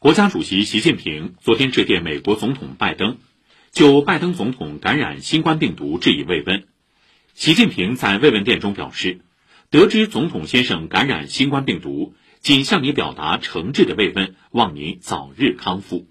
[0.00, 3.18] 国家主席习近平昨天致电美国总统拜登，
[3.72, 6.68] 就拜登总统感染新冠病毒致以慰问。
[7.34, 9.18] 习近平在慰问电中表示，
[9.70, 16.06] 得知总统先生感染新冠病毒，仅向你表达诚挚的慰问，望你早日康复。